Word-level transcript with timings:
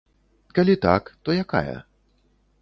Калі 0.59 0.75
так, 0.85 1.11
то 1.23 1.37
якая? 1.43 1.75